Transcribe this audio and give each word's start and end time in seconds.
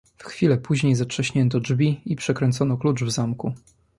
"W 0.17 0.23
chwile 0.23 0.57
później 0.57 0.95
zatrzaśnięto 0.95 1.59
drzwi 1.59 2.01
i 2.05 2.15
przekręcono 2.15 2.77
klucz 2.77 3.03
w 3.03 3.11
zamku." 3.11 3.53